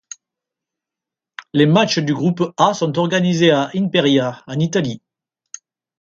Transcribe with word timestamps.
Les 1.53 1.67
matches 1.67 1.99
du 1.99 2.15
groupe 2.15 2.55
A 2.57 2.73
sont 2.73 2.97
organisés 2.97 3.51
à 3.51 3.69
Imperia, 3.75 4.41
en 4.47 4.53
Italie. 4.57 4.99